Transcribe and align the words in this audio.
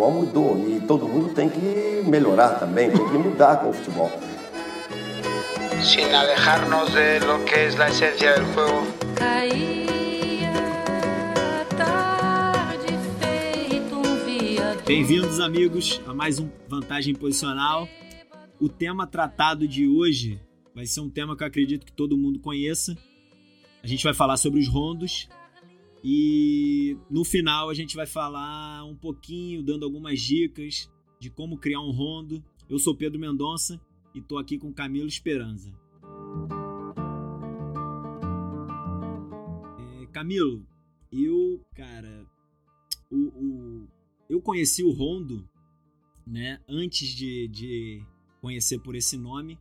futebol 0.00 0.10
mudou 0.10 0.68
e 0.68 0.80
todo 0.80 1.06
mundo 1.06 1.34
tem 1.34 1.48
que 1.48 2.02
melhorar 2.08 2.58
também, 2.58 2.90
tem 2.90 3.06
que 3.06 3.18
mudar 3.18 3.56
com 3.56 3.68
o 3.68 3.72
futebol. 3.72 4.10
Sin 5.82 6.14
alejarnos 6.14 6.90
de 6.92 7.20
lo 7.20 7.44
que 7.44 7.66
es 7.66 7.76
la 7.76 7.88
esencia 7.88 8.34
del 8.34 8.46
juego. 8.54 8.86
Bem-vindos, 14.86 15.38
amigos, 15.38 16.00
a 16.06 16.14
mais 16.14 16.38
um 16.38 16.48
Vantagem 16.66 17.14
Posicional. 17.14 17.86
O 18.58 18.68
tema 18.68 19.06
tratado 19.06 19.68
de 19.68 19.86
hoje 19.86 20.40
vai 20.74 20.86
ser 20.86 21.00
um 21.00 21.10
tema 21.10 21.36
que 21.36 21.42
eu 21.42 21.46
acredito 21.46 21.84
que 21.86 21.92
todo 21.92 22.16
mundo 22.16 22.40
conheça. 22.40 22.96
A 23.82 23.86
gente 23.86 24.02
vai 24.02 24.14
falar 24.14 24.36
sobre 24.36 24.60
os 24.60 24.68
rondos 24.68 25.28
e 26.02 26.96
no 27.10 27.24
final 27.24 27.68
a 27.68 27.74
gente 27.74 27.94
vai 27.94 28.06
falar 28.06 28.84
um 28.84 28.96
pouquinho, 28.96 29.62
dando 29.62 29.84
algumas 29.84 30.20
dicas 30.20 30.90
de 31.18 31.28
como 31.30 31.58
criar 31.58 31.80
um 31.80 31.90
rondo. 31.90 32.42
Eu 32.68 32.78
sou 32.78 32.94
Pedro 32.94 33.20
Mendonça 33.20 33.80
e 34.14 34.20
tô 34.20 34.38
aqui 34.38 34.58
com 34.58 34.72
Camilo 34.72 35.08
Esperança. 35.08 35.70
É, 39.78 40.06
Camilo, 40.06 40.66
eu, 41.12 41.60
cara, 41.74 42.26
o, 43.10 43.16
o, 43.16 43.88
eu 44.28 44.40
conheci 44.40 44.82
o 44.82 44.90
rondo, 44.90 45.46
né, 46.26 46.60
antes 46.68 47.08
de, 47.08 47.48
de 47.48 48.02
conhecer 48.40 48.78
por 48.78 48.94
esse 48.94 49.16
nome, 49.18 49.58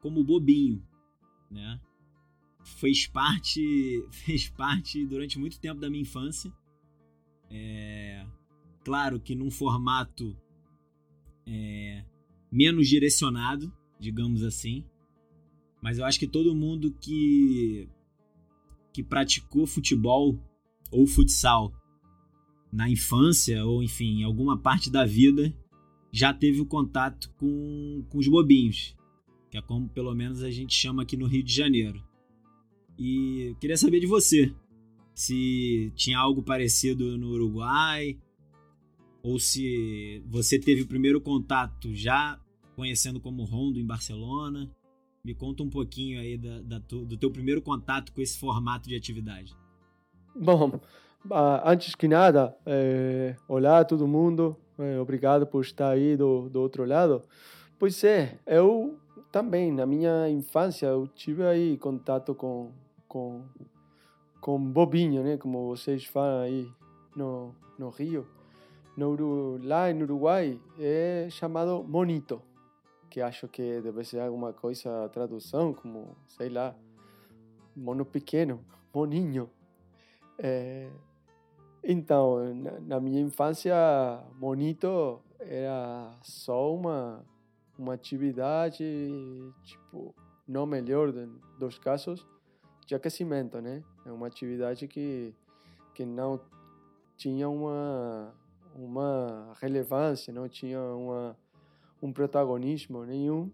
como 0.00 0.24
Bobinho, 0.24 0.82
né? 1.50 1.80
Fez 2.66 3.06
parte, 3.06 4.06
fez 4.10 4.48
parte 4.48 5.06
durante 5.06 5.38
muito 5.38 5.60
tempo 5.60 5.80
da 5.80 5.88
minha 5.88 6.02
infância. 6.02 6.52
É, 7.50 8.26
claro 8.84 9.20
que 9.20 9.34
num 9.34 9.50
formato 9.50 10.36
é, 11.46 12.04
menos 12.50 12.88
direcionado, 12.88 13.72
digamos 13.98 14.42
assim. 14.42 14.84
Mas 15.80 15.98
eu 15.98 16.04
acho 16.04 16.18
que 16.18 16.26
todo 16.26 16.54
mundo 16.54 16.92
que, 17.00 17.88
que 18.92 19.02
praticou 19.02 19.66
futebol 19.66 20.38
ou 20.90 21.06
futsal 21.06 21.72
na 22.72 22.90
infância, 22.90 23.64
ou 23.64 23.82
enfim, 23.82 24.20
em 24.20 24.24
alguma 24.24 24.58
parte 24.58 24.90
da 24.90 25.04
vida, 25.04 25.54
já 26.12 26.32
teve 26.32 26.60
o 26.60 26.66
contato 26.66 27.30
com, 27.36 28.04
com 28.08 28.18
os 28.18 28.26
bobinhos, 28.26 28.96
que 29.50 29.56
é 29.56 29.62
como 29.62 29.88
pelo 29.88 30.14
menos 30.14 30.42
a 30.42 30.50
gente 30.50 30.74
chama 30.74 31.02
aqui 31.02 31.16
no 31.16 31.26
Rio 31.26 31.42
de 31.42 31.52
Janeiro. 31.52 32.05
E 32.98 33.54
queria 33.60 33.76
saber 33.76 34.00
de 34.00 34.06
você. 34.06 34.54
Se 35.14 35.92
tinha 35.94 36.18
algo 36.18 36.42
parecido 36.42 37.16
no 37.16 37.28
Uruguai, 37.30 38.18
ou 39.22 39.38
se 39.38 40.22
você 40.26 40.58
teve 40.58 40.82
o 40.82 40.86
primeiro 40.86 41.20
contato 41.20 41.94
já 41.94 42.38
conhecendo 42.76 43.18
como 43.18 43.42
Rondo 43.44 43.80
em 43.80 43.86
Barcelona. 43.86 44.70
Me 45.24 45.34
conta 45.34 45.62
um 45.62 45.70
pouquinho 45.70 46.20
aí 46.20 46.38
da, 46.38 46.60
da 46.60 46.78
do 46.78 47.16
teu 47.16 47.32
primeiro 47.32 47.60
contato 47.60 48.12
com 48.12 48.20
esse 48.20 48.38
formato 48.38 48.88
de 48.88 48.94
atividade. 48.94 49.56
Bom, 50.34 50.78
antes 51.64 51.94
que 51.94 52.06
nada, 52.06 52.54
é, 52.64 53.34
olá 53.48 53.80
a 53.80 53.84
todo 53.84 54.06
mundo, 54.06 54.56
é, 54.78 55.00
obrigado 55.00 55.46
por 55.46 55.62
estar 55.62 55.88
aí 55.88 56.16
do, 56.16 56.48
do 56.48 56.60
outro 56.60 56.84
lado. 56.84 57.24
Pois 57.78 58.04
é, 58.04 58.38
eu 58.46 58.98
também, 59.32 59.72
na 59.72 59.86
minha 59.86 60.28
infância, 60.28 60.86
eu 60.86 61.08
tive 61.08 61.44
aí 61.44 61.76
contato 61.78 62.34
com, 62.34 62.70
com, 63.16 63.42
com 64.42 64.58
bobinho, 64.58 65.22
né? 65.22 65.38
Como 65.38 65.68
vocês 65.68 66.04
falam 66.04 66.42
aí 66.42 66.70
no, 67.16 67.54
no 67.78 67.88
Rio. 67.88 68.26
No, 68.94 69.58
lá 69.62 69.90
em 69.90 70.02
Uruguai 70.02 70.60
é 70.78 71.28
chamado 71.30 71.82
monito, 71.82 72.42
que 73.08 73.22
acho 73.22 73.48
que 73.48 73.80
deve 73.80 74.04
ser 74.04 74.20
alguma 74.20 74.52
coisa, 74.52 75.08
tradução, 75.10 75.72
como, 75.72 76.14
sei 76.26 76.50
lá, 76.50 76.74
mono 77.74 78.04
pequeno, 78.04 78.62
moninho. 78.92 79.48
É, 80.38 80.90
então, 81.82 82.54
na, 82.54 82.80
na, 82.80 83.00
minha 83.00 83.20
infância, 83.20 83.74
monito 84.38 85.20
era 85.40 86.14
só 86.22 86.74
uma, 86.74 87.24
uma 87.78 87.94
atividade, 87.94 88.84
tipo, 89.62 90.14
não 90.46 90.66
melhor 90.66 91.12
dos 91.58 91.78
casos, 91.78 92.26
de 92.86 92.94
aquecimento, 92.94 93.60
né? 93.60 93.82
É 94.04 94.12
uma 94.12 94.28
atividade 94.28 94.86
que, 94.86 95.34
que 95.92 96.06
não 96.06 96.40
tinha 97.16 97.48
uma, 97.48 98.32
uma 98.74 99.52
relevância, 99.60 100.32
não 100.32 100.48
tinha 100.48 100.80
uma, 100.80 101.36
um 102.00 102.12
protagonismo 102.12 103.04
nenhum 103.04 103.50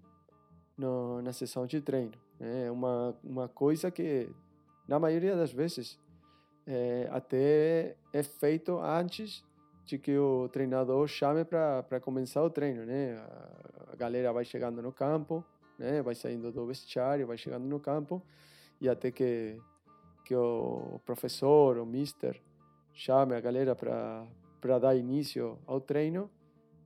no, 0.77 1.23
na 1.23 1.33
sessão 1.33 1.67
de 1.67 1.81
treino. 1.81 2.13
Né? 2.39 2.67
É 2.67 2.71
uma, 2.71 3.17
uma 3.25 3.49
coisa 3.49 3.91
que, 3.91 4.29
na 4.87 4.99
maioria 4.99 5.35
das 5.35 5.51
vezes, 5.51 5.99
é, 6.67 7.09
até 7.11 7.97
é 8.13 8.23
feito 8.23 8.79
antes 8.79 9.43
de 9.87 9.99
que 9.99 10.17
o 10.17 10.49
treinador 10.51 11.07
chame 11.09 11.45
para 11.45 12.01
começar 12.01 12.43
o 12.43 12.51
treino, 12.51 12.85
né? 12.85 13.17
A, 13.91 13.97
galera 13.97 14.33
vai 14.33 14.45
chegando 14.45 14.81
no 14.83 14.93
campo, 14.93 15.45
né? 15.79 16.03
Vai 16.03 16.15
saindo 16.15 16.51
do 16.53 16.67
vestiário, 16.67 17.27
vai 17.27 17.37
chegando 17.37 17.65
no 17.65 17.81
campo 17.81 18.23
e 18.83 18.89
até 18.89 19.13
que, 19.13 19.57
que 20.25 20.35
o 20.35 21.01
professor, 21.07 21.79
o 21.79 21.87
mister, 21.87 22.43
chame 22.93 23.33
a 23.33 23.41
galera 23.41 23.77
para 23.77 24.79
dar 24.81 24.97
início 24.97 25.57
ao 25.65 25.81
treino, 25.81 26.29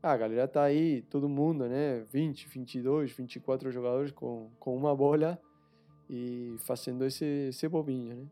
a 0.02 0.14
galera 0.14 0.44
está 0.44 0.62
aí, 0.62 1.00
todo 1.08 1.26
mundo, 1.26 1.66
né? 1.66 2.04
20, 2.12 2.48
22, 2.48 3.12
24 3.12 3.72
jogadores 3.72 4.12
com, 4.12 4.50
com 4.60 4.76
uma 4.76 4.94
bola 4.94 5.40
e 6.08 6.56
fazendo 6.66 7.02
esse, 7.02 7.24
esse 7.48 7.66
bobinho, 7.66 8.14
né? 8.14 8.26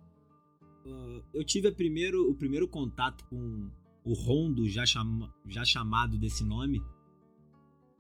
Uh, 0.84 1.24
eu 1.32 1.42
tive 1.42 1.72
primeiro, 1.72 2.30
o 2.30 2.34
primeiro 2.34 2.68
contato 2.68 3.24
com 3.30 3.70
o 4.04 4.12
rondo, 4.12 4.68
já, 4.68 4.84
chama, 4.84 5.34
já 5.48 5.64
chamado 5.64 6.18
desse 6.18 6.44
nome, 6.44 6.82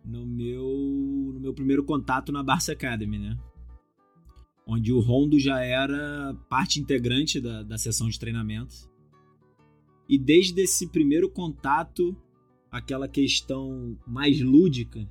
no 0.04 0.26
meu, 0.26 1.32
no 1.32 1.40
meu 1.40 1.54
primeiro 1.54 1.82
contato 1.82 2.30
na 2.30 2.42
Barça 2.42 2.72
Academy, 2.72 3.18
né? 3.18 3.38
Onde 4.66 4.92
o 4.92 5.00
rondo 5.00 5.38
já 5.38 5.60
era 5.60 6.34
parte 6.48 6.80
integrante 6.80 7.40
da, 7.40 7.62
da 7.62 7.78
sessão 7.78 8.08
de 8.08 8.18
treinamento. 8.18 8.90
E 10.08 10.18
desde 10.18 10.60
esse 10.60 10.88
primeiro 10.88 11.28
contato, 11.30 12.16
aquela 12.70 13.08
questão 13.08 13.98
mais 14.06 14.40
lúdica, 14.40 15.08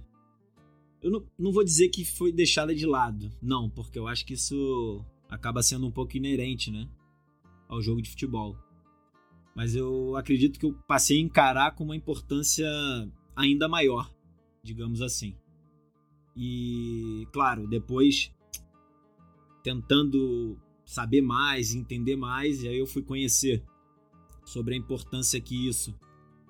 eu 1.02 1.12
não, 1.12 1.24
não 1.38 1.52
vou 1.52 1.64
dizer 1.64 1.90
que 1.90 2.06
foi 2.06 2.32
deixada 2.32 2.74
de 2.74 2.86
lado, 2.86 3.32
não, 3.42 3.70
porque 3.70 4.00
eu 4.00 4.08
acho 4.08 4.26
que 4.26 4.34
isso 4.34 5.04
acaba 5.30 5.64
sendo 5.64 5.88
um 5.88 5.92
pouco 5.92 6.16
inerente, 6.16 6.72
né, 6.72 6.88
ao 7.68 7.82
jogo 7.82 8.02
de 8.02 8.10
futebol. 8.10 8.56
Mas 9.56 9.76
eu 9.76 10.16
acredito 10.16 10.60
que 10.60 10.66
eu 10.66 10.74
passei 10.88 11.18
a 11.18 11.22
encarar 11.22 11.76
com 11.76 11.84
uma 11.84 11.96
importância 11.96 12.68
ainda 13.36 13.68
maior, 13.68 14.12
digamos 14.64 15.02
assim. 15.02 15.36
E, 16.36 17.28
claro, 17.32 17.68
depois 17.68 18.32
tentando 19.64 20.58
saber 20.86 21.22
mais, 21.22 21.74
entender 21.74 22.16
mais, 22.16 22.62
e 22.62 22.68
aí 22.68 22.78
eu 22.78 22.86
fui 22.86 23.02
conhecer 23.02 23.64
sobre 24.46 24.76
a 24.76 24.78
importância 24.78 25.40
que 25.40 25.68
isso, 25.68 25.98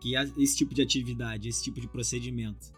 que 0.02 0.16
esse 0.16 0.58
tipo 0.58 0.74
de 0.74 0.82
atividade, 0.82 1.48
esse 1.48 1.64
tipo 1.64 1.80
de 1.80 1.88
procedimento 1.88 2.74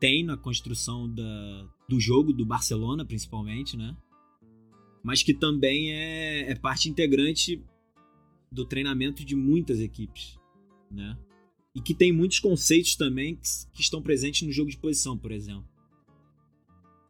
tem 0.00 0.24
na 0.24 0.36
construção 0.36 1.08
da, 1.08 1.68
do 1.88 2.00
jogo 2.00 2.32
do 2.32 2.44
Barcelona, 2.44 3.04
principalmente, 3.04 3.76
né? 3.76 3.96
Mas 5.02 5.22
que 5.22 5.34
também 5.34 5.92
é, 5.92 6.50
é 6.50 6.54
parte 6.54 6.88
integrante 6.88 7.62
do 8.50 8.64
treinamento 8.64 9.24
de 9.24 9.34
muitas 9.34 9.80
equipes, 9.80 10.38
né? 10.90 11.16
E 11.74 11.80
que 11.80 11.94
tem 11.94 12.12
muitos 12.12 12.38
conceitos 12.38 12.96
também 12.96 13.36
que, 13.36 13.42
que 13.72 13.82
estão 13.82 14.02
presentes 14.02 14.42
no 14.42 14.52
jogo 14.52 14.70
de 14.70 14.78
posição, 14.78 15.16
por 15.16 15.32
exemplo. 15.32 15.68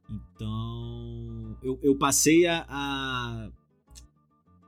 Então, 0.09 1.57
eu, 1.63 1.79
eu 1.83 1.97
passei 1.97 2.47
a, 2.47 2.65
a, 2.69 3.51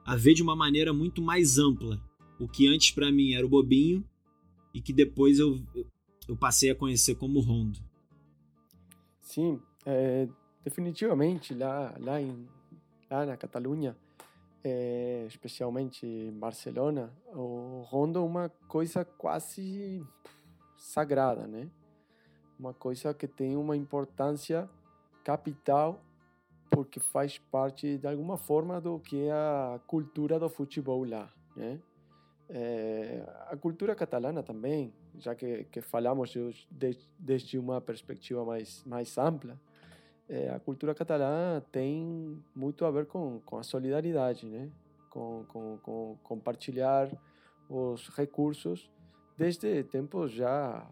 a 0.04 0.16
ver 0.16 0.34
de 0.34 0.42
uma 0.42 0.56
maneira 0.56 0.92
muito 0.92 1.20
mais 1.20 1.58
ampla 1.58 2.00
o 2.38 2.48
que 2.48 2.68
antes 2.68 2.90
para 2.90 3.10
mim 3.10 3.34
era 3.34 3.46
o 3.46 3.48
bobinho 3.48 4.04
e 4.74 4.80
que 4.80 4.92
depois 4.92 5.38
eu, 5.38 5.58
eu 6.28 6.36
passei 6.36 6.70
a 6.70 6.74
conhecer 6.74 7.14
como 7.14 7.40
rondo. 7.40 7.78
Sim, 9.20 9.60
é, 9.84 10.28
definitivamente 10.62 11.54
lá, 11.54 11.94
lá, 11.98 12.20
em, 12.20 12.46
lá 13.10 13.26
na 13.26 13.36
Catalunha, 13.36 13.96
é, 14.62 15.24
especialmente 15.26 16.06
em 16.06 16.32
Barcelona, 16.32 17.12
o 17.28 17.82
rondo 17.88 18.18
é 18.18 18.22
uma 18.22 18.48
coisa 18.68 19.04
quase 19.04 20.04
sagrada, 20.76 21.46
né? 21.46 21.70
Uma 22.58 22.74
coisa 22.74 23.12
que 23.14 23.26
tem 23.26 23.56
uma 23.56 23.76
importância 23.76 24.68
capital 25.26 26.00
porque 26.70 27.00
faz 27.00 27.36
parte 27.36 27.98
de 27.98 28.06
alguma 28.06 28.36
forma 28.36 28.80
do 28.80 29.00
que 29.00 29.24
é 29.24 29.32
a 29.32 29.80
cultura 29.84 30.38
do 30.38 30.48
futebol 30.48 31.04
lá, 31.04 31.28
né? 31.56 31.80
É, 32.48 33.24
a 33.48 33.56
cultura 33.56 33.96
catalana 33.96 34.40
também, 34.40 34.94
já 35.18 35.34
que, 35.34 35.64
que 35.64 35.80
falamos 35.80 36.30
de, 36.70 36.96
desde 37.18 37.58
uma 37.58 37.80
perspectiva 37.80 38.44
mais, 38.44 38.84
mais 38.84 39.18
ampla, 39.18 39.60
é, 40.28 40.48
a 40.50 40.60
cultura 40.60 40.94
catalã 40.94 41.60
tem 41.72 42.40
muito 42.54 42.84
a 42.84 42.90
ver 42.92 43.06
com, 43.06 43.40
com 43.40 43.58
a 43.58 43.64
solidariedade, 43.64 44.46
né? 44.46 44.70
com, 45.10 45.44
com, 45.48 45.78
com 45.78 46.18
compartilhar 46.22 47.10
os 47.68 48.08
recursos 48.10 48.88
desde 49.36 49.82
tempos 49.82 50.30
já 50.30 50.86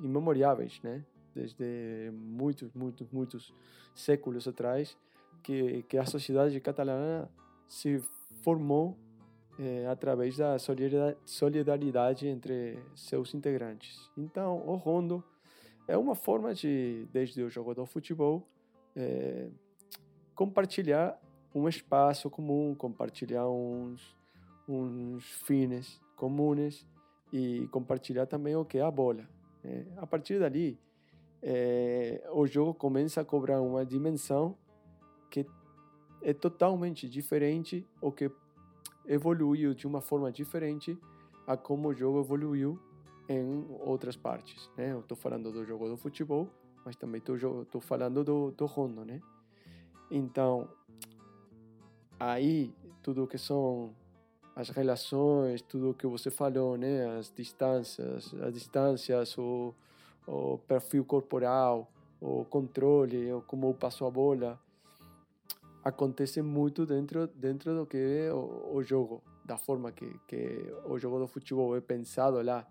imemoriáveis, 0.00 0.80
né? 0.82 1.04
Desde 1.34 2.10
muitos, 2.12 2.72
muitos, 2.72 3.10
muitos 3.10 3.54
séculos 3.94 4.46
atrás, 4.46 4.96
que, 5.42 5.82
que 5.84 5.98
a 5.98 6.06
sociedade 6.06 6.58
catalana 6.60 7.28
se 7.68 8.02
formou 8.42 8.96
é, 9.58 9.86
através 9.86 10.36
da 10.36 10.56
solidariedade 11.24 12.26
entre 12.26 12.78
seus 12.94 13.34
integrantes. 13.34 14.10
Então, 14.16 14.62
o 14.66 14.76
rondo 14.76 15.22
é 15.86 15.96
uma 15.96 16.14
forma 16.14 16.54
de, 16.54 17.06
desde 17.12 17.42
o 17.42 17.50
jogo 17.50 17.74
do 17.74 17.86
futebol, 17.86 18.46
é, 18.96 19.48
compartilhar 20.34 21.20
um 21.54 21.68
espaço 21.68 22.28
comum, 22.28 22.74
compartilhar 22.74 23.48
uns, 23.48 24.16
uns 24.68 25.24
fins 25.46 26.00
comuns 26.16 26.86
e 27.32 27.68
compartilhar 27.68 28.26
também 28.26 28.56
o 28.56 28.64
que 28.64 28.78
é 28.78 28.82
a 28.82 28.90
bola. 28.90 29.28
É, 29.62 29.84
a 29.96 30.06
partir 30.06 30.38
dali, 30.38 30.78
é, 31.46 32.26
o 32.32 32.46
jogo 32.46 32.72
começa 32.72 33.20
a 33.20 33.24
cobrar 33.24 33.60
uma 33.60 33.84
dimensão 33.84 34.56
que 35.30 35.46
é 36.22 36.32
totalmente 36.32 37.06
diferente 37.06 37.86
ou 38.00 38.10
que 38.10 38.30
evoluiu 39.04 39.74
de 39.74 39.86
uma 39.86 40.00
forma 40.00 40.32
diferente 40.32 40.98
a 41.46 41.54
como 41.54 41.88
o 41.88 41.94
jogo 41.94 42.20
evoluiu 42.20 42.80
em 43.28 43.66
outras 43.80 44.16
partes, 44.16 44.70
né? 44.74 44.92
Eu 44.92 45.00
estou 45.00 45.16
falando 45.18 45.52
do 45.52 45.66
jogo 45.66 45.86
do 45.86 45.98
futebol, 45.98 46.48
mas 46.82 46.96
também 46.96 47.18
estou 47.18 47.80
falando 47.80 48.24
do, 48.24 48.50
do 48.50 48.64
rondo, 48.64 49.04
né? 49.04 49.20
Então, 50.10 50.66
aí 52.18 52.72
tudo 53.02 53.26
que 53.26 53.36
são 53.36 53.94
as 54.56 54.70
relações, 54.70 55.60
tudo 55.60 55.92
que 55.92 56.06
você 56.06 56.30
falou, 56.30 56.78
né? 56.78 57.18
As 57.18 57.30
distâncias, 57.30 58.32
as 58.34 58.54
distâncias, 58.54 59.36
o, 59.36 59.74
o 60.26 60.58
perfil 60.58 61.04
corporal, 61.04 61.90
o 62.20 62.44
controle, 62.44 63.32
o 63.32 63.42
como 63.42 63.68
eu 63.68 63.74
passo 63.74 64.04
a 64.04 64.10
bola, 64.10 64.60
acontece 65.84 66.40
muito 66.40 66.86
dentro 66.86 67.26
dentro 67.26 67.74
do 67.74 67.86
que 67.86 67.96
é 67.96 68.32
o, 68.32 68.76
o 68.76 68.82
jogo, 68.82 69.22
da 69.44 69.58
forma 69.58 69.92
que, 69.92 70.08
que 70.26 70.72
o 70.86 70.98
jogo 70.98 71.18
do 71.18 71.28
futebol 71.28 71.76
é 71.76 71.80
pensado 71.80 72.40
lá 72.42 72.66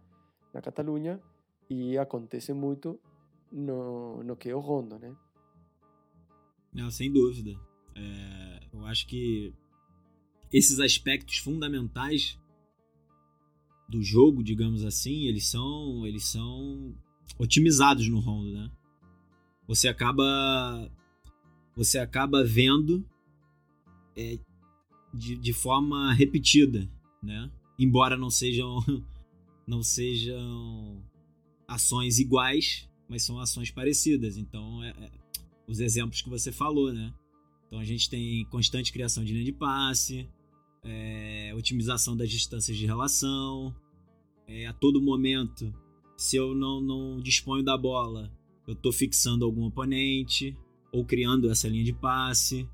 na 0.54 0.62
Catalunha 0.62 1.22
e 1.70 1.98
acontece 1.98 2.54
muito 2.54 3.00
no, 3.52 4.24
no 4.24 4.36
que 4.36 4.50
é 4.50 4.56
o 4.56 4.60
rondo, 4.60 4.98
né? 4.98 5.16
Não, 6.74 6.90
sem 6.90 7.12
dúvida. 7.12 7.52
É, 7.96 8.60
eu 8.74 8.84
acho 8.86 9.08
que 9.08 9.54
esses 10.52 10.80
aspectos 10.80 11.38
fundamentais 11.38 12.40
do 13.88 14.02
jogo, 14.02 14.44
digamos 14.44 14.84
assim, 14.84 15.28
eles 15.28 15.48
são 15.48 16.06
eles 16.08 16.26
são 16.26 16.96
otimizados 17.38 18.08
no 18.08 18.20
rondo, 18.20 18.52
né? 18.52 18.72
Você 19.68 19.88
acaba 19.88 20.92
você 21.76 21.98
acaba 21.98 22.44
vendo 22.44 23.06
é, 24.16 24.38
de, 25.14 25.36
de 25.36 25.54
forma 25.54 26.14
repetida, 26.14 26.90
né? 27.22 27.52
Embora 27.78 28.18
não 28.18 28.30
sejam 28.30 28.80
não 29.66 29.82
sejam 29.82 31.02
ações 31.68 32.20
iguais, 32.20 32.90
mas 33.08 33.24
são 33.24 33.40
ações 33.40 33.72
parecidas. 33.72 34.38
Então, 34.38 34.84
é, 34.84 34.90
é, 34.90 35.12
os 35.68 35.80
exemplos 35.80 36.22
que 36.22 36.30
você 36.30 36.52
falou, 36.52 36.92
né? 36.94 37.14
Então 37.68 37.80
a 37.80 37.86
gente 37.86 38.10
tem 38.10 38.46
constante 38.46 38.92
criação 38.92 39.24
de 39.24 39.34
linha 39.34 39.46
de 39.46 39.52
passe, 39.52 40.30
é, 40.84 41.54
otimização 41.56 42.16
das 42.16 42.30
distâncias 42.30 42.78
de 42.78 42.86
relação, 42.86 43.76
é, 44.48 44.68
a 44.68 44.74
todo 44.74 45.02
momento, 45.02 45.74
se 46.18 46.38
eu 46.38 46.54
não, 46.56 46.80
não 46.82 47.20
disponho 47.20 47.64
da 47.64 47.78
bola, 47.78 48.32
eu 48.68 48.74
estou 48.74 48.92
fixando 48.92 49.46
algum 49.46 49.66
oponente, 49.66 50.56
ou 50.92 51.04
criando 51.04 51.50
essa 51.50 51.68
linha 51.68 51.84
de 51.84 51.94
passe. 51.94 52.70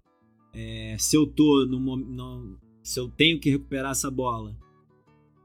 É, 0.53 0.95
se 0.99 1.15
eu 1.15 1.25
tô 1.25 1.65
no, 1.65 1.79
no, 1.95 2.59
se 2.83 2.99
eu 2.99 3.07
tenho 3.07 3.39
que 3.39 3.49
recuperar 3.49 3.91
essa 3.91 4.11
bola, 4.11 4.57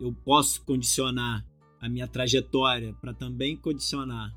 eu 0.00 0.12
posso 0.12 0.62
condicionar 0.64 1.46
a 1.80 1.88
minha 1.88 2.08
trajetória 2.08 2.94
para 2.94 3.14
também 3.14 3.56
condicionar 3.56 4.34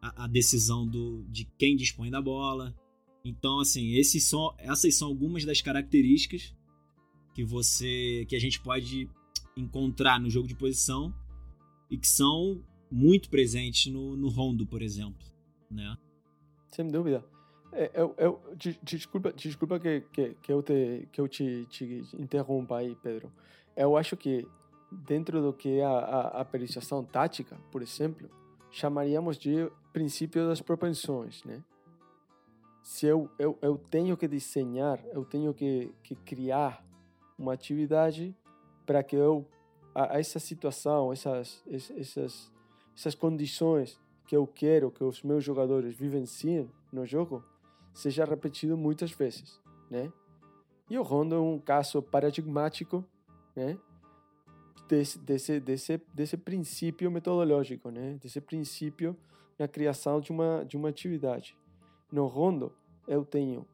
a, 0.00 0.24
a, 0.24 0.26
decisão 0.26 0.86
do, 0.86 1.24
de 1.28 1.44
quem 1.58 1.74
dispõe 1.74 2.10
da 2.10 2.22
bola. 2.22 2.74
Então, 3.24 3.60
assim, 3.60 3.94
esses 3.94 4.24
são, 4.24 4.54
essas 4.58 4.94
são 4.94 5.08
algumas 5.08 5.44
das 5.44 5.60
características 5.60 6.54
que 7.34 7.44
você, 7.44 8.24
que 8.28 8.36
a 8.36 8.40
gente 8.40 8.60
pode 8.60 9.08
encontrar 9.56 10.20
no 10.20 10.30
jogo 10.30 10.46
de 10.46 10.54
posição 10.54 11.14
e 11.90 11.98
que 11.98 12.06
são 12.06 12.62
muito 12.90 13.30
presentes 13.30 13.92
no, 13.92 14.16
no 14.16 14.28
rondo, 14.28 14.66
por 14.66 14.82
exemplo, 14.82 15.24
né? 15.70 15.96
Sem 16.68 16.88
dúvida. 16.88 17.24
É, 17.72 17.90
eu, 17.94 18.14
eu, 18.18 18.40
desculpa, 18.82 19.32
desculpa 19.32 19.78
que, 19.78 20.00
que, 20.12 20.34
que 20.42 20.52
eu, 20.52 20.62
te, 20.62 21.08
que 21.12 21.20
eu 21.20 21.28
te, 21.28 21.66
te 21.66 22.02
interrompa 22.18 22.78
aí, 22.78 22.96
Pedro. 22.96 23.32
Eu 23.76 23.96
acho 23.96 24.16
que 24.16 24.46
dentro 24.90 25.40
do 25.40 25.52
que 25.52 25.78
é 25.78 25.84
a, 25.84 25.90
a, 25.90 26.40
a 26.40 26.44
periciação 26.44 27.04
tática, 27.04 27.56
por 27.70 27.80
exemplo, 27.80 28.28
chamaríamos 28.70 29.38
de 29.38 29.70
princípio 29.92 30.46
das 30.46 30.60
propensões, 30.60 31.44
né? 31.44 31.62
Se 32.82 33.06
eu, 33.06 33.30
eu, 33.38 33.58
eu 33.62 33.76
tenho 33.76 34.16
que 34.16 34.26
desenhar, 34.26 35.04
eu 35.12 35.24
tenho 35.24 35.52
que, 35.54 35.92
que 36.02 36.14
criar 36.14 36.84
uma 37.38 37.52
atividade 37.52 38.34
para 38.84 39.02
que 39.02 39.14
eu, 39.14 39.46
a, 39.94 40.14
a 40.14 40.18
essa 40.18 40.40
situação, 40.40 41.12
essas, 41.12 41.62
essas, 41.68 42.50
essas 43.00 43.14
condições 43.14 43.98
que 44.26 44.36
eu 44.36 44.46
quero 44.46 44.90
que 44.90 45.02
os 45.02 45.22
meus 45.22 45.42
jogadores 45.42 45.96
vivenciem 45.96 46.70
no 46.92 47.06
jogo, 47.06 47.42
seja 47.94 48.26
repetido 48.26 48.76
muitas 48.76 49.10
vezes, 49.10 49.58
né? 49.90 50.12
E 50.90 50.98
o 50.98 51.02
Rondo 51.02 51.34
é 51.34 51.40
um 51.40 51.58
caso 51.58 52.02
paradigmático, 52.02 53.02
né? 53.56 53.78
Desse, 54.86 55.18
desse, 55.18 55.58
desse, 55.60 55.98
desse 56.12 56.36
princípio 56.36 57.10
metodológico, 57.10 57.90
né? 57.90 58.18
Desse 58.20 58.38
princípio 58.38 59.16
na 59.58 59.66
criação 59.66 60.20
de 60.20 60.30
uma, 60.30 60.62
de 60.66 60.76
uma 60.76 60.90
atividade. 60.90 61.56
No 62.12 62.26
Rondo, 62.26 62.70
eu 63.08 63.24
tenho 63.24 63.66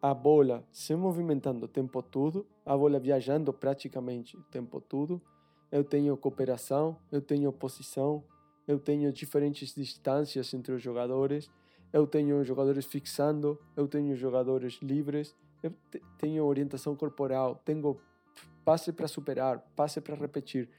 a 0.00 0.12
bola 0.12 0.66
se 0.72 0.96
movimentando 0.96 1.66
o 1.66 1.68
tempo 1.68 2.02
todo, 2.02 2.44
a 2.66 2.76
bola 2.76 2.98
viajando 2.98 3.52
praticamente 3.52 4.36
o 4.36 4.42
tempo 4.42 4.80
todo. 4.80 5.22
Eu 5.70 5.84
tenho 5.84 6.16
cooperação, 6.16 6.96
eu 7.10 7.22
tenho 7.22 7.50
posição, 7.52 8.24
eu 8.66 8.78
tenho 8.78 9.12
diferentes 9.12 9.74
distâncias 9.74 10.52
entre 10.54 10.72
os 10.72 10.82
jogadores 10.82 11.50
eu 11.92 12.06
tenho 12.06 12.42
jogadores 12.42 12.86
fixando, 12.86 13.58
eu 13.76 13.86
tenho 13.86 14.16
jogadores 14.16 14.78
livres, 14.80 15.36
eu 15.62 15.72
tenho 16.16 16.44
orientação 16.44 16.96
corporal, 16.96 17.60
tenho 17.64 18.00
passe 18.64 18.92
para 18.92 19.06
superar, 19.06 19.58
passe 19.76 20.00
para 20.00 20.16
repetir. 20.16 20.70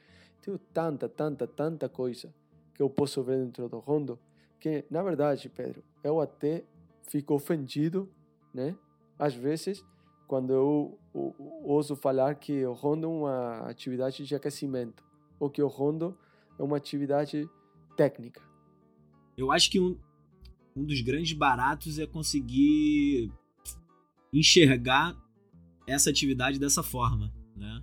Tenho 0.42 0.58
tanta, 0.58 1.08
tanta, 1.08 1.46
tanta 1.46 1.88
coisa 1.88 2.34
que 2.74 2.82
eu 2.82 2.90
posso 2.90 3.22
ver 3.22 3.38
dentro 3.44 3.68
do 3.68 3.78
rondo 3.78 4.18
que, 4.58 4.84
na 4.90 5.02
verdade, 5.02 5.48
Pedro, 5.48 5.84
eu 6.02 6.20
até 6.20 6.64
fico 7.02 7.34
ofendido, 7.34 8.10
né? 8.52 8.74
Às 9.18 9.34
vezes, 9.34 9.84
quando 10.26 10.52
eu 10.52 10.98
ouso 11.62 11.94
falar 11.94 12.34
que 12.34 12.64
o 12.64 12.72
rondo 12.72 13.06
é 13.06 13.10
uma 13.10 13.58
atividade 13.68 14.24
de 14.24 14.34
aquecimento 14.34 15.04
ou 15.38 15.48
que 15.48 15.62
o 15.62 15.68
rondo 15.68 16.16
é 16.58 16.62
uma 16.62 16.78
atividade 16.78 17.48
técnica. 17.96 18.42
Eu 19.36 19.50
acho 19.50 19.70
que 19.70 19.80
um, 19.80 19.98
um 20.76 20.84
dos 20.84 21.00
grandes 21.00 21.32
baratos 21.32 21.98
é 21.98 22.06
conseguir 22.06 23.32
enxergar 24.32 25.16
essa 25.86 26.10
atividade 26.10 26.58
dessa 26.58 26.82
forma, 26.82 27.32
né? 27.56 27.82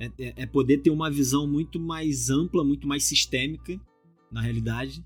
É, 0.00 0.06
é, 0.18 0.34
é, 0.36 0.46
poder 0.46 0.78
ter 0.78 0.90
uma 0.90 1.10
visão 1.10 1.46
muito 1.46 1.78
mais 1.78 2.28
ampla, 2.30 2.64
muito 2.64 2.88
mais 2.88 3.04
sistêmica, 3.04 3.80
na 4.30 4.40
realidade, 4.40 5.04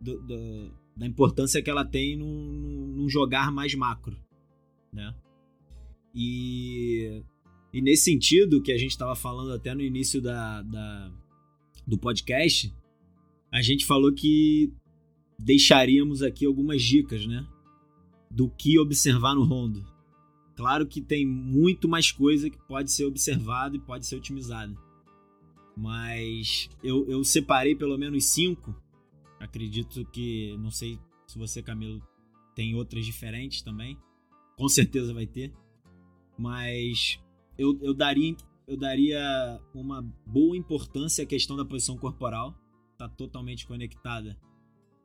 do, 0.00 0.20
do, 0.20 0.72
da 0.96 1.06
importância 1.06 1.62
que 1.62 1.70
ela 1.70 1.84
tem 1.84 2.16
num, 2.16 2.92
num, 2.94 3.08
jogar 3.08 3.50
mais 3.50 3.74
macro, 3.74 4.16
né? 4.92 5.14
E, 6.14 7.22
e 7.72 7.80
nesse 7.80 8.04
sentido, 8.04 8.62
que 8.62 8.70
a 8.70 8.78
gente 8.78 8.90
estava 8.90 9.16
falando 9.16 9.52
até 9.52 9.74
no 9.74 9.80
início 9.80 10.20
da, 10.20 10.62
da, 10.62 11.12
do 11.84 11.98
podcast, 11.98 12.72
a 13.54 13.62
gente 13.62 13.86
falou 13.86 14.12
que 14.12 14.72
deixaríamos 15.38 16.22
aqui 16.22 16.44
algumas 16.44 16.82
dicas, 16.82 17.24
né? 17.24 17.46
Do 18.28 18.50
que 18.50 18.80
observar 18.80 19.36
no 19.36 19.44
rondo. 19.44 19.86
Claro 20.56 20.84
que 20.84 21.00
tem 21.00 21.24
muito 21.24 21.86
mais 21.86 22.10
coisa 22.10 22.50
que 22.50 22.58
pode 22.66 22.90
ser 22.90 23.04
observado 23.04 23.76
e 23.76 23.78
pode 23.78 24.06
ser 24.06 24.16
otimizada. 24.16 24.76
Mas 25.76 26.68
eu, 26.82 27.08
eu 27.08 27.22
separei 27.22 27.76
pelo 27.76 27.96
menos 27.96 28.24
cinco. 28.24 28.74
Acredito 29.38 30.04
que, 30.06 30.56
não 30.58 30.72
sei 30.72 30.98
se 31.24 31.38
você, 31.38 31.62
Camilo, 31.62 32.02
tem 32.56 32.74
outras 32.74 33.06
diferentes 33.06 33.62
também. 33.62 33.96
Com 34.56 34.68
certeza 34.68 35.14
vai 35.14 35.28
ter. 35.28 35.52
Mas 36.36 37.20
eu, 37.56 37.78
eu, 37.80 37.94
daria, 37.94 38.34
eu 38.66 38.76
daria 38.76 39.60
uma 39.72 40.02
boa 40.26 40.56
importância 40.56 41.22
à 41.22 41.26
questão 41.26 41.56
da 41.56 41.64
posição 41.64 41.96
corporal. 41.96 42.52
Está 43.04 43.16
totalmente 43.16 43.66
conectada 43.66 44.34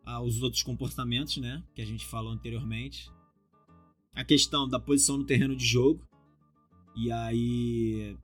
aos 0.06 0.42
outros 0.42 0.64
comportamentos, 0.64 1.36
né? 1.38 1.62
Que 1.76 1.82
a 1.82 1.86
gente 1.86 2.06
falou 2.06 2.32
anteriormente. 2.32 3.12
A 4.14 4.24
questão 4.24 4.70
da 4.70 4.80
posição 4.80 5.18
no 5.18 5.26
terreno 5.26 5.54
de 5.54 5.66
jogo. 5.66 6.08
E 6.96 7.12
aí 7.12 8.18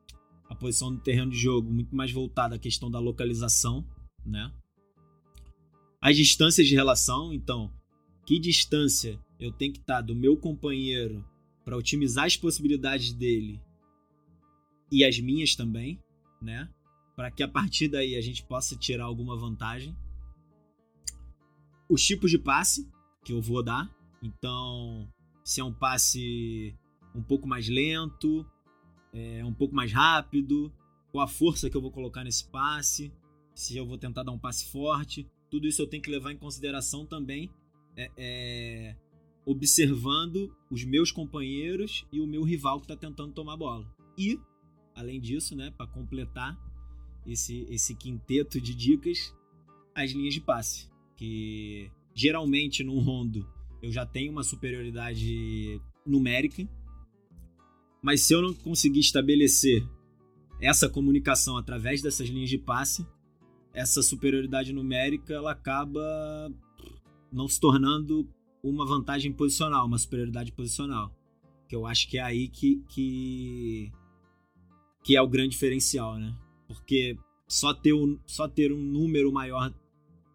a 0.50 0.56
posição 0.56 0.92
no 0.92 1.00
terreno 1.00 1.32
de 1.32 1.38
jogo 1.38 1.70
muito 1.70 1.94
mais 1.94 2.10
voltada 2.12 2.56
à 2.56 2.60
questão 2.60 2.90
da 2.90 3.00
localização, 3.00 3.86
né? 4.26 4.50
As 6.00 6.16
distâncias 6.16 6.68
de 6.68 6.76
relação, 6.76 7.34
então, 7.34 7.74
que 8.26 8.40
distância 8.40 9.20
eu 9.38 9.52
tenho 9.52 9.74
que 9.74 9.80
estar 9.80 10.02
do 10.02 10.16
meu 10.16 10.38
companheiro 10.38 11.26
para 11.66 11.76
otimizar 11.76 12.26
as 12.26 12.38
possibilidades 12.38 13.12
dele 13.12 13.60
e 14.90 15.04
as 15.04 15.20
minhas 15.20 15.54
também, 15.54 16.00
né? 16.42 16.70
Para 17.16 17.32
que 17.32 17.44
a 17.44 17.48
partir 17.48 17.88
daí 17.88 18.16
a 18.16 18.22
gente 18.22 18.44
possa 18.44 18.76
tirar 18.76 19.06
alguma 19.06 19.38
vantagem. 19.38 19.96
Os 21.90 22.04
tipos 22.04 22.32
de 22.32 22.38
passe 22.38 22.90
que 23.24 23.32
eu 23.32 23.42
vou 23.42 23.64
dar, 23.64 23.90
então, 24.22 25.08
se 25.44 25.62
é 25.62 25.64
um 25.64 25.74
passe 25.74 26.76
um 27.14 27.22
pouco 27.22 27.48
mais 27.48 27.70
lento, 27.70 28.46
é, 29.14 29.46
um 29.46 29.54
pouco 29.54 29.74
mais 29.74 29.92
rápido, 29.92 30.74
qual 31.12 31.24
a 31.24 31.28
força 31.28 31.70
que 31.70 31.78
eu 31.78 31.82
vou 31.82 31.92
colocar 31.92 32.24
nesse 32.24 32.50
passe, 32.50 33.14
se 33.54 33.78
eu 33.78 33.86
vou 33.86 33.98
tentar 33.98 34.24
dar 34.24 34.32
um 34.32 34.40
passe 34.40 34.70
forte. 34.70 35.26
Tudo 35.50 35.68
isso 35.68 35.82
eu 35.82 35.88
tenho 35.88 36.04
que 36.04 36.12
levar 36.12 36.32
em 36.32 36.38
consideração 36.38 37.06
também, 37.06 37.50
é, 37.96 38.12
é, 38.18 38.96
observando 39.46 40.54
os 40.70 40.84
meus 40.84 41.12
companheiros 41.12 42.06
e 42.12 42.20
o 42.20 42.28
meu 42.28 42.44
rival 42.44 42.80
que 42.80 42.86
está 42.86 42.98
tentando 42.98 43.32
tomar 43.32 43.54
a 43.54 43.58
bola. 43.58 43.96
E, 44.18 44.40
além 44.94 45.22
disso, 45.22 45.56
né, 45.56 45.72
para 45.78 45.88
completar 45.88 46.60
esse, 47.26 47.66
esse 47.70 47.96
quinteto 47.96 48.60
de 48.62 48.74
dicas, 48.74 49.34
as 49.94 50.12
linhas 50.12 50.34
de 50.34 50.42
passe, 50.42 50.90
que 51.16 51.90
geralmente 52.14 52.84
no 52.84 53.00
rondo 53.00 53.48
eu 53.82 53.92
já 53.92 54.06
tenho 54.06 54.32
uma 54.32 54.44
superioridade 54.44 55.82
numérica, 56.06 56.68
mas 58.02 58.22
se 58.22 58.34
eu 58.34 58.42
não 58.42 58.54
conseguir 58.54 59.00
estabelecer 59.00 59.88
essa 60.62 60.90
comunicação 60.90 61.58
através 61.58 62.02
dessas 62.02 62.30
linhas 62.30 62.50
de 62.50 62.58
passe, 62.58 63.06
essa 63.74 64.02
superioridade 64.02 64.72
numérica 64.72 65.34
ela 65.34 65.52
acaba 65.52 66.52
não 67.32 67.48
se 67.48 67.60
tornando 67.60 68.28
uma 68.64 68.86
vantagem 68.86 69.32
posicional, 69.32 69.86
uma 69.86 69.98
superioridade 69.98 70.52
posicional. 70.52 71.14
Que 71.68 71.76
eu 71.76 71.86
acho 71.86 72.08
que 72.08 72.18
é 72.18 72.22
aí 72.22 72.48
que, 72.48 72.82
que, 72.88 73.92
que 75.04 75.16
é 75.16 75.22
o 75.22 75.28
grande 75.28 75.50
diferencial, 75.50 76.18
né? 76.18 76.36
Porque 76.68 77.18
só 77.48 77.74
ter, 77.74 77.94
um, 77.94 78.20
só 78.26 78.48
ter 78.48 78.72
um 78.72 78.82
número 78.82 79.32
maior 79.32 79.74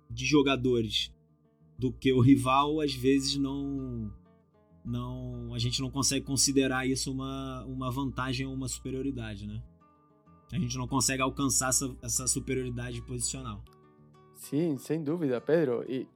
de 0.08 0.25
jogadores 0.25 1.12
do 1.78 1.92
que 1.92 2.12
o 2.12 2.20
rival, 2.20 2.80
às 2.80 2.94
vezes 2.94 3.37
não 3.37 4.12
não 4.84 5.52
a 5.54 5.58
gente 5.58 5.80
não 5.80 5.90
consegue 5.90 6.25
considerar 6.25 6.87
isso 6.87 7.12
uma, 7.12 7.64
uma 7.64 7.90
vantagem 7.90 8.46
ou 8.46 8.52
uma 8.52 8.68
superioridade, 8.68 9.46
né? 9.46 9.62
A 10.52 10.58
gente 10.58 10.76
não 10.76 10.88
consegue 10.88 11.22
alcançar 11.22 11.68
essa, 11.68 11.96
essa 12.02 12.26
superioridade 12.26 13.00
posicional. 13.02 13.62
Sim, 14.34 14.78
sem 14.78 15.02
dúvida, 15.02 15.40
Pedro. 15.40 15.84
E 15.88 16.08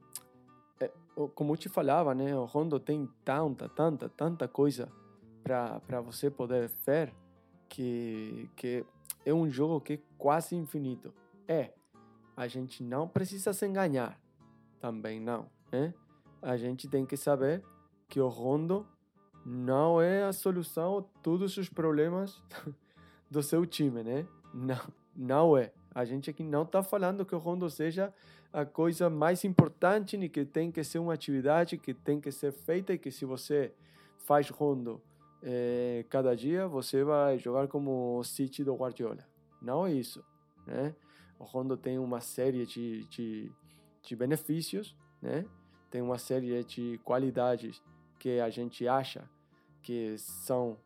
é, 0.79 0.91
como 1.33 1.53
eu 1.53 1.57
te 1.57 1.69
falava, 1.69 2.13
né, 2.13 2.35
o 2.35 2.43
Rondo 2.43 2.79
tem 2.79 3.07
tanta, 3.23 3.69
tanta, 3.69 4.09
tanta 4.09 4.47
coisa 4.47 4.91
para 5.43 6.01
você 6.01 6.29
poder 6.29 6.69
ver 6.85 7.13
que, 7.69 8.49
que 8.55 8.85
é 9.25 9.33
um 9.33 9.49
jogo 9.49 9.81
que 9.81 9.93
é 9.93 9.99
quase 10.17 10.55
infinito. 10.55 11.13
É, 11.47 11.71
a 12.37 12.47
gente 12.47 12.83
não 12.83 13.07
precisa 13.07 13.51
se 13.53 13.65
enganar, 13.65 14.19
também 14.79 15.19
não, 15.19 15.49
né? 15.71 15.93
A 16.41 16.55
gente 16.57 16.87
tem 16.87 17.05
que 17.05 17.17
saber 17.17 17.63
que 18.07 18.19
o 18.19 18.27
Rondo 18.27 18.85
não 19.45 20.01
é 20.01 20.23
a 20.23 20.31
solução 20.31 20.99
a 20.99 21.03
todos 21.21 21.57
os 21.57 21.69
problemas 21.69 22.41
do 23.29 23.41
seu 23.41 23.65
time, 23.65 24.03
né? 24.03 24.27
Não, 24.53 24.81
não 25.15 25.57
é. 25.57 25.71
A 25.93 26.05
gente 26.05 26.29
aqui 26.29 26.43
não 26.43 26.63
está 26.63 26.83
falando 26.83 27.25
que 27.25 27.33
o 27.33 27.39
Rondo 27.39 27.69
seja 27.69 28.13
a 28.51 28.65
coisa 28.65 29.09
mais 29.09 29.43
importante, 29.43 30.17
que 30.29 30.45
tem 30.45 30.71
que 30.71 30.83
ser 30.83 30.99
uma 30.99 31.13
atividade 31.13 31.77
que 31.77 31.93
tem 31.93 32.21
que 32.21 32.31
ser 32.31 32.51
feita 32.51 32.93
e 32.93 32.97
que 32.97 33.11
se 33.11 33.25
você 33.25 33.73
faz 34.17 34.49
Rondo 34.49 35.01
é, 35.47 36.03
cada 36.09 36.35
dia, 36.35 36.67
você 36.67 37.03
vai 37.03 37.37
jogar 37.37 37.67
como 37.67 38.17
o 38.17 38.23
City 38.23 38.63
do 38.63 38.73
Guardiola. 38.73 39.23
Não 39.61 39.85
é 39.85 39.93
isso, 39.93 40.25
né? 40.65 40.95
O 41.37 41.43
Rondo 41.43 41.77
tem 41.77 41.99
uma 41.99 42.19
série 42.19 42.65
de, 42.65 43.05
de, 43.05 43.51
de 44.01 44.15
benefícios, 44.15 44.95
né? 45.21 45.45
Tem 45.91 46.01
uma 46.01 46.17
série 46.17 46.63
de 46.63 46.99
qualidades 47.03 47.81
que 48.17 48.39
a 48.39 48.49
gente 48.49 48.87
acha 48.87 49.29
que 49.83 50.17
são 50.17 50.77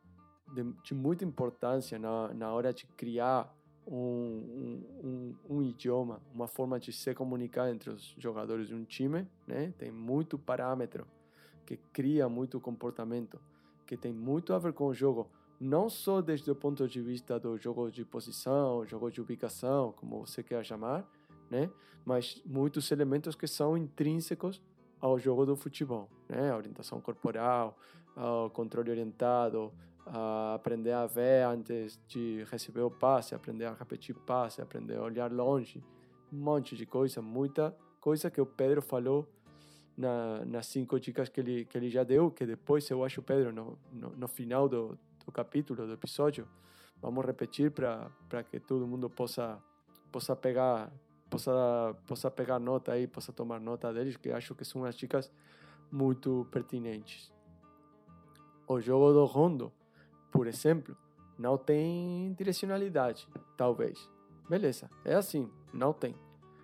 de, 0.53 0.63
de 0.83 0.93
muita 0.93 1.23
importância 1.23 1.97
na, 1.97 2.33
na 2.33 2.51
hora 2.51 2.73
de 2.73 2.85
criar 2.85 3.55
um, 3.87 4.83
um, 5.01 5.35
um, 5.49 5.61
idioma, 5.63 6.21
uma 6.33 6.47
forma 6.47 6.77
de 6.79 6.91
se 6.91 7.13
comunicar 7.15 7.71
entre 7.71 7.91
os 7.91 8.13
jogadores 8.17 8.67
de 8.67 8.75
um 8.75 8.83
time, 8.83 9.25
né? 9.47 9.73
Tem 9.77 9.89
muito 9.89 10.37
parâmetro 10.37 11.07
que 11.65 11.77
cria 11.93 12.27
muito 12.27 12.59
comportamento, 12.59 13.39
que 13.89 13.97
tem 13.97 14.13
muito 14.13 14.53
a 14.53 14.59
ver 14.59 14.71
com 14.71 14.85
o 14.85 14.93
jogo, 14.93 15.27
não 15.59 15.89
só 15.89 16.21
desde 16.21 16.51
o 16.51 16.55
ponto 16.55 16.87
de 16.87 17.01
vista 17.01 17.39
do 17.39 17.57
jogo 17.57 17.89
de 17.89 18.05
posição, 18.05 18.85
jogo 18.85 19.09
de 19.09 19.19
ubicação, 19.19 19.93
como 19.93 20.27
você 20.27 20.43
quer 20.43 20.63
chamar, 20.63 21.03
né? 21.49 21.71
Mas 22.05 22.39
muitos 22.45 22.91
elementos 22.91 23.33
que 23.33 23.47
são 23.47 23.75
intrínsecos 23.75 24.61
ao 25.01 25.17
jogo 25.17 25.43
do 25.43 25.55
futebol, 25.55 26.07
né? 26.29 26.51
A 26.51 26.55
orientação 26.55 27.01
corporal, 27.01 27.75
o 28.15 28.51
controle 28.51 28.91
orientado, 28.91 29.73
a 30.05 30.53
aprender 30.53 30.91
a 30.91 31.07
ver 31.07 31.47
antes 31.47 31.99
de 32.07 32.45
receber 32.51 32.81
o 32.81 32.91
passe, 32.91 33.33
aprender 33.33 33.65
a 33.65 33.73
repetir 33.73 34.13
passe, 34.13 34.61
aprender 34.61 34.97
a 34.97 35.01
olhar 35.01 35.31
longe, 35.31 35.83
um 36.31 36.37
monte 36.37 36.75
de 36.75 36.85
coisa, 36.85 37.23
muita 37.23 37.75
coisa 37.99 38.29
que 38.29 38.39
o 38.39 38.45
Pedro 38.45 38.83
falou 38.83 39.27
na, 39.99 40.45
nas 40.45 40.65
cinco 40.67 40.97
dicas 40.97 41.27
que 41.27 41.41
ele, 41.41 41.65
que 41.65 41.77
ele 41.77 41.89
já 41.89 42.05
deu, 42.05 42.31
que 42.31 42.45
depois 42.45 42.89
eu 42.89 43.03
acho, 43.03 43.21
Pedro, 43.21 43.51
no, 43.51 43.77
no, 43.91 44.09
no 44.11 44.27
final 44.29 44.69
do, 44.69 44.97
do 45.25 45.31
capítulo, 45.31 45.85
do 45.85 45.91
episódio, 45.91 46.47
vamos 47.01 47.25
repetir 47.25 47.69
para 47.69 48.09
que 48.49 48.61
todo 48.61 48.87
mundo 48.87 49.09
possa, 49.09 49.61
possa 50.09 50.37
pegar 50.37 50.89
possa, 51.29 51.95
possa 52.07 52.31
pegar 52.31 52.59
nota 52.59 52.93
aí, 52.93 53.07
possa 53.07 53.33
tomar 53.33 53.59
nota 53.59 53.93
deles, 53.93 54.15
que 54.15 54.31
acho 54.31 54.55
que 54.55 54.63
são 54.63 54.85
as 54.85 54.95
dicas 54.95 55.29
muito 55.91 56.47
pertinentes. 56.49 57.29
O 58.65 58.79
jogo 58.79 59.11
do 59.11 59.25
rondo, 59.25 59.69
por 60.31 60.47
exemplo, 60.47 60.95
não 61.37 61.57
tem 61.57 62.33
direcionalidade, 62.37 63.27
talvez. 63.57 64.09
Beleza, 64.49 64.89
é 65.03 65.13
assim, 65.13 65.51
não 65.73 65.91
tem. 65.91 66.15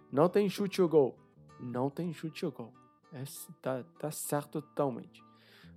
Não 0.10 0.30
tem 0.30 0.50
chute 0.50 0.82
ou 0.82 0.88
gol. 0.88 1.16
Não 1.60 1.90
tem 1.90 2.14
chute 2.14 2.46
ou 2.46 2.52
gol. 2.52 2.85
É, 3.16 3.24
tá, 3.62 3.82
tá 3.98 4.12
certo 4.12 4.62
totalmente. 4.62 5.24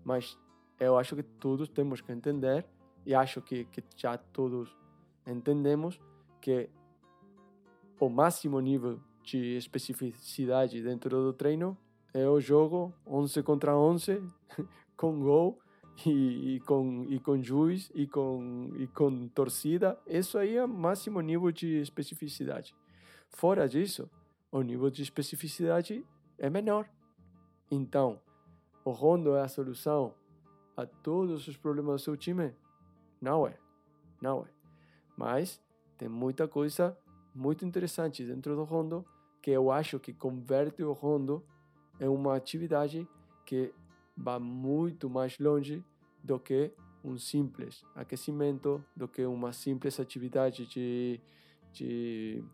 Mas 0.04 0.36
eu 0.80 0.98
acho 0.98 1.14
que 1.14 1.22
todos 1.22 1.68
temos 1.68 2.00
que 2.00 2.10
entender, 2.10 2.66
e 3.06 3.14
acho 3.14 3.40
que, 3.40 3.64
que 3.66 3.82
já 3.96 4.18
todos 4.18 4.76
entendemos, 5.24 6.00
que 6.40 6.68
o 8.00 8.08
máximo 8.08 8.58
nível 8.58 9.00
de 9.22 9.56
especificidade 9.56 10.82
dentro 10.82 11.10
do 11.10 11.32
treino 11.32 11.78
é 12.12 12.28
o 12.28 12.40
jogo 12.40 12.92
11 13.06 13.42
contra 13.44 13.76
11 13.76 14.20
com 14.96 15.20
gol 15.20 15.60
e, 16.06 16.56
e, 16.56 16.60
com 16.60 17.06
e 17.08 17.20
com 17.20 17.40
juiz 17.40 17.90
e 17.94 18.06
com 18.06 18.72
e 18.76 18.86
com 18.88 19.28
torcida. 19.28 19.96
Isso 20.06 20.38
aí 20.38 20.56
é 20.56 20.64
o 20.64 20.68
máximo 20.68 21.20
nível 21.20 21.52
de 21.52 21.80
especificidade. 21.80 22.74
Fora 23.28 23.68
disso 23.68 24.10
o 24.50 24.62
nível 24.62 24.90
de 24.90 25.02
especificidade 25.02 26.04
é 26.38 26.48
menor 26.48 26.88
então 27.70 28.20
o 28.84 28.90
rondo 28.90 29.36
é 29.36 29.42
a 29.42 29.48
solução 29.48 30.14
a 30.76 30.86
todos 30.86 31.46
os 31.48 31.56
problemas 31.56 32.00
do 32.00 32.04
seu 32.04 32.16
time? 32.16 32.54
Não 33.20 33.46
é. 33.46 33.58
Não 34.20 34.42
é. 34.42 34.48
Mas 35.16 35.60
tem 35.96 36.08
muita 36.08 36.46
coisa 36.46 36.96
muito 37.34 37.64
interessante 37.64 38.24
dentro 38.24 38.54
do 38.54 38.64
rondo 38.64 39.04
que 39.42 39.50
eu 39.50 39.70
acho 39.70 39.98
que 39.98 40.12
converte 40.12 40.82
o 40.82 40.92
rondo 40.92 41.44
em 42.00 42.08
uma 42.08 42.36
atividade 42.36 43.06
que 43.44 43.72
vai 44.16 44.38
muito 44.38 45.08
mais 45.08 45.38
longe 45.38 45.84
do 46.22 46.38
que 46.38 46.72
um 47.04 47.16
simples 47.16 47.84
aquecimento, 47.94 48.84
do 48.94 49.06
que 49.06 49.24
uma 49.24 49.52
simples 49.52 49.98
atividade 50.00 50.66
de, 50.66 51.20
de, 51.72 52.44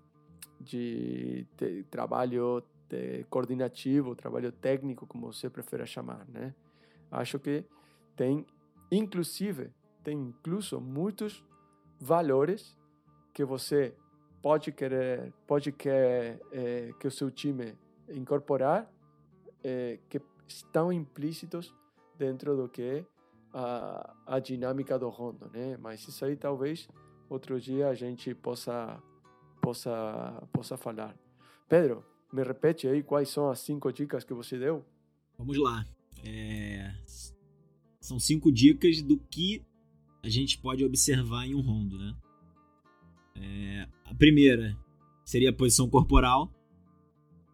de, 0.60 1.46
de 1.56 1.82
trabalho 1.84 2.62
de 2.94 3.24
coordenativo, 3.24 4.14
trabalho 4.14 4.52
técnico, 4.52 5.06
como 5.06 5.32
você 5.32 5.50
prefere 5.50 5.86
chamar, 5.86 6.24
né? 6.28 6.54
Acho 7.10 7.38
que 7.38 7.64
tem, 8.16 8.46
inclusive, 8.90 9.70
tem 10.02 10.16
incluso 10.16 10.80
muitos 10.80 11.44
valores 12.00 12.78
que 13.32 13.44
você 13.44 13.94
pode 14.40 14.70
querer, 14.72 15.32
pode 15.46 15.72
querer 15.72 16.40
é, 16.52 16.92
que 17.00 17.06
o 17.06 17.10
seu 17.10 17.30
time 17.30 17.76
incorporar, 18.08 18.90
é, 19.62 19.98
que 20.08 20.20
estão 20.46 20.92
implícitos 20.92 21.74
dentro 22.16 22.56
do 22.56 22.68
que 22.68 22.82
é 22.82 23.04
a, 23.52 24.14
a 24.26 24.38
dinâmica 24.38 24.98
do 24.98 25.08
rondo, 25.08 25.50
né? 25.52 25.76
Mas 25.80 26.06
isso 26.06 26.24
aí 26.24 26.36
talvez 26.36 26.88
outro 27.28 27.60
dia 27.60 27.88
a 27.88 27.94
gente 27.94 28.34
possa 28.34 29.02
possa 29.60 30.42
possa 30.52 30.76
falar. 30.76 31.16
Pedro, 31.68 32.04
me 32.34 32.42
repete 32.42 32.88
aí 32.88 33.02
quais 33.02 33.28
são 33.28 33.48
as 33.48 33.60
cinco 33.60 33.92
dicas 33.92 34.24
que 34.24 34.34
você 34.34 34.58
deu? 34.58 34.84
Vamos 35.38 35.56
lá. 35.56 35.86
É... 36.24 36.92
São 38.00 38.18
cinco 38.18 38.50
dicas 38.50 39.00
do 39.00 39.16
que 39.16 39.62
a 40.22 40.28
gente 40.28 40.58
pode 40.58 40.84
observar 40.84 41.46
em 41.46 41.54
um 41.54 41.60
rondo, 41.60 41.96
né? 41.96 42.16
É... 43.36 43.88
A 44.04 44.14
primeira 44.14 44.76
seria 45.24 45.50
a 45.50 45.52
posição 45.52 45.88
corporal. 45.88 46.52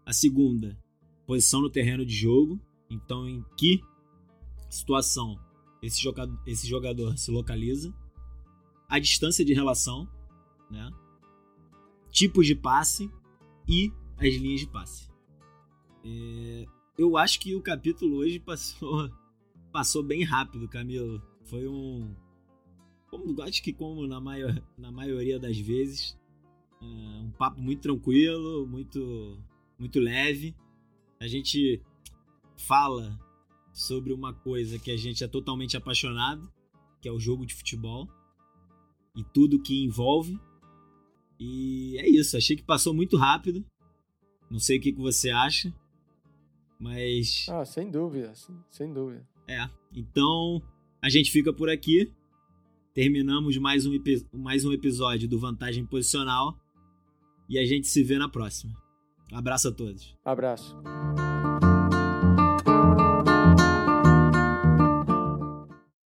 A 0.07 0.13
segunda, 0.15 0.79
posição 1.27 1.61
no 1.61 1.69
terreno 1.69 2.05
de 2.05 2.15
jogo. 2.15 2.59
Então, 2.89 3.29
em 3.29 3.45
que 3.59 3.81
situação 4.71 5.39
esse 5.83 6.01
jogador, 6.01 6.39
esse 6.47 6.67
jogador 6.67 7.17
se 7.19 7.31
localiza, 7.31 7.95
a 8.89 8.99
distância 8.99 9.45
de 9.45 9.53
relação, 9.53 10.09
né? 10.71 10.91
tipos 12.11 12.47
de 12.47 12.55
passe 12.55 13.11
e 13.69 13.93
as 14.21 14.35
linhas 14.35 14.61
de 14.61 14.67
passe. 14.67 15.11
É, 16.05 16.67
eu 16.99 17.17
acho 17.17 17.41
que 17.41 17.55
o 17.55 17.63
capítulo 17.63 18.19
hoje 18.19 18.39
passou, 18.39 19.11
passou 19.73 20.03
bem 20.03 20.23
rápido, 20.23 20.69
Camilo. 20.69 21.23
Foi 21.45 21.67
um. 21.67 22.15
Como, 23.09 23.43
acho 23.43 23.63
que 23.63 23.73
como 23.73 24.07
na, 24.07 24.21
maior, 24.21 24.63
na 24.79 24.93
maioria 24.93 25.39
das 25.39 25.59
vezes, 25.59 26.17
é, 26.81 26.85
um 26.85 27.31
papo 27.31 27.61
muito 27.61 27.81
tranquilo, 27.81 28.67
muito, 28.67 29.39
muito 29.79 29.99
leve. 29.99 30.55
A 31.19 31.27
gente 31.27 31.83
fala 32.57 33.19
sobre 33.73 34.13
uma 34.13 34.33
coisa 34.33 34.79
que 34.79 34.91
a 34.91 34.97
gente 34.97 35.25
é 35.25 35.29
totalmente 35.29 35.77
apaixonado, 35.77 36.51
que 37.01 37.09
é 37.09 37.13
o 37.13 37.19
jogo 37.19 37.47
de 37.47 37.55
futebol 37.55 38.09
e 39.17 39.25
tudo 39.25 39.61
que 39.61 39.83
envolve. 39.83 40.39
E 41.39 41.97
é 41.99 42.09
isso, 42.09 42.37
achei 42.37 42.55
que 42.55 42.63
passou 42.63 42.93
muito 42.93 43.17
rápido. 43.17 43.65
Não 44.51 44.59
sei 44.59 44.79
o 44.79 44.81
que, 44.81 44.93
que 44.93 45.01
você 45.01 45.31
acha, 45.31 45.73
mas. 46.79 47.47
Ah, 47.49 47.65
sem 47.65 47.91
dúvida, 47.91 48.33
sem 48.71 48.93
dúvida. 48.93 49.25
É, 49.47 49.69
então 49.95 50.61
a 51.01 51.09
gente 51.09 51.31
fica 51.31 51.53
por 51.53 51.71
aqui. 51.71 52.11
Terminamos 52.93 53.57
mais 53.57 53.87
um, 53.87 53.93
mais 54.33 54.65
um 54.65 54.73
episódio 54.73 55.29
do 55.29 55.39
Vantagem 55.39 55.87
Posicional 55.87 56.59
e 57.49 57.59
a 57.59 57.65
gente 57.65 57.87
se 57.87 58.03
vê 58.03 58.19
na 58.19 58.29
próxima. 58.29 58.77
Um 59.33 59.37
abraço 59.37 59.69
a 59.69 59.73
todos. 59.73 60.17
Abraço. 60.25 60.77